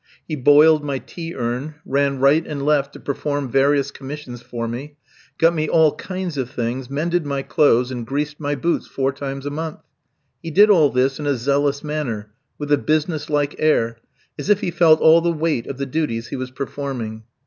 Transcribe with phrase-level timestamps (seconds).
[0.27, 4.95] He boiled my tea urn, ran right and left to perform various commissions for me,
[5.37, 9.45] got me all kinds of things, mended my clothes, and greased my boots four times
[9.45, 9.77] a month.
[10.41, 13.97] He did all this in a zealous manner, with a business like air,
[14.39, 17.21] as if he felt all the weight of the duties he was performing.